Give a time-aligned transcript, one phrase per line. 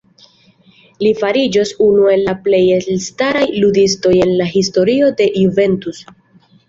[1.05, 6.03] Li fariĝos unu el la plej elstaraj ludistoj en la historio de Juventus.